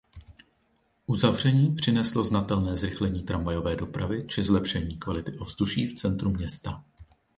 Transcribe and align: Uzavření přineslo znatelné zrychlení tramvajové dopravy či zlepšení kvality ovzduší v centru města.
Uzavření 1.07 1.75
přineslo 1.75 2.23
znatelné 2.23 2.77
zrychlení 2.77 3.23
tramvajové 3.23 3.75
dopravy 3.75 4.27
či 4.27 4.43
zlepšení 4.43 4.97
kvality 4.99 5.37
ovzduší 5.37 5.87
v 5.87 5.95
centru 5.95 6.29
města. 6.31 6.83